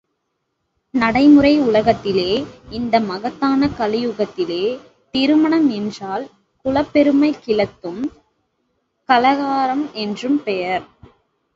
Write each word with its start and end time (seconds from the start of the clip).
நடைமுறை 0.93 1.59
உலகத்திலே 1.59 2.31
இந்த 2.69 2.99
மகத்தான 2.99 3.67
கலியுகத்திலே, 3.79 4.63
திருமணம் 5.13 5.69
என்றால் 5.69 6.25
குலப் 6.65 6.91
பெருமை 6.93 7.35
கிளத்தும் 7.45 8.01
கலகாரம்பம் 9.09 9.91
என்று 9.91 10.31
பெயர். 10.43 10.85